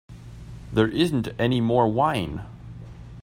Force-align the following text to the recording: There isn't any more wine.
There 0.73 0.87
isn't 0.87 1.27
any 1.37 1.61
more 1.61 1.87
wine. 1.87 2.41